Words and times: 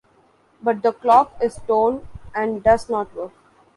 But 0.63 0.81
the 0.81 0.93
cloak 0.93 1.31
is 1.39 1.59
torn 1.67 2.07
and 2.33 2.63
does 2.63 2.89
not 2.89 3.13
work. 3.13 3.33